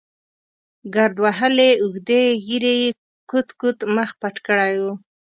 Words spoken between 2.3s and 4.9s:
ږېرې یې کوت کوت مخ پټ کړی و.